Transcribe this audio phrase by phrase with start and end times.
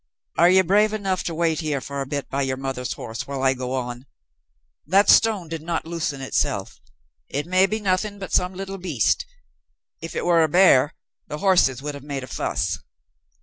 [0.35, 3.53] "Are you brave enough to wait here a bit by your mother's horse while I
[3.53, 4.07] go on?
[4.87, 6.81] That stone did not loosen itself.
[7.29, 9.27] It may be nothing but some little beast,
[10.01, 10.95] if it were a bear,
[11.27, 12.79] the horses would have made a fuss."